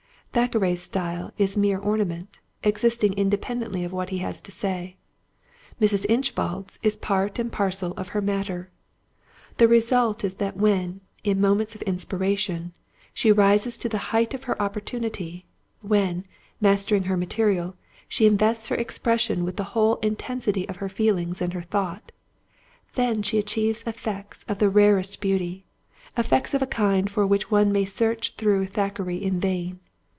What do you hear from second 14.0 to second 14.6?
height of her